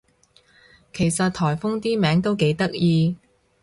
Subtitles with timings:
[0.93, 3.15] 其實颱風啲名都幾得意